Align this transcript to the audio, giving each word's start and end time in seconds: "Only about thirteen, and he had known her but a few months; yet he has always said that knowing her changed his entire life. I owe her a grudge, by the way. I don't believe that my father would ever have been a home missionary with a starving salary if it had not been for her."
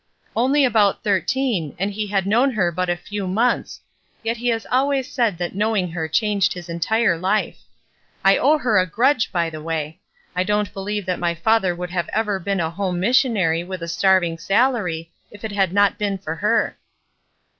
"Only 0.35 0.65
about 0.65 1.03
thirteen, 1.03 1.75
and 1.77 1.91
he 1.91 2.07
had 2.07 2.25
known 2.25 2.49
her 2.53 2.71
but 2.71 2.89
a 2.89 2.97
few 2.97 3.27
months; 3.27 3.81
yet 4.23 4.37
he 4.37 4.47
has 4.47 4.65
always 4.71 5.07
said 5.07 5.37
that 5.37 5.53
knowing 5.53 5.91
her 5.91 6.07
changed 6.07 6.53
his 6.53 6.69
entire 6.69 7.15
life. 7.19 7.59
I 8.25 8.35
owe 8.35 8.57
her 8.57 8.79
a 8.79 8.87
grudge, 8.87 9.31
by 9.31 9.51
the 9.51 9.61
way. 9.61 9.99
I 10.35 10.43
don't 10.43 10.73
believe 10.73 11.05
that 11.05 11.19
my 11.19 11.35
father 11.35 11.75
would 11.75 11.91
ever 11.93 12.39
have 12.39 12.43
been 12.43 12.59
a 12.59 12.71
home 12.71 12.99
missionary 12.99 13.63
with 13.63 13.83
a 13.83 13.87
starving 13.87 14.39
salary 14.39 15.11
if 15.29 15.43
it 15.43 15.51
had 15.51 15.71
not 15.71 15.99
been 15.99 16.17
for 16.17 16.33
her." 16.37 16.79